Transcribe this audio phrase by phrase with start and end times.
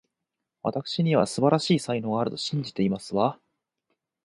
[0.63, 3.39] わたくしには、素晴らしい才能があると信じていますわ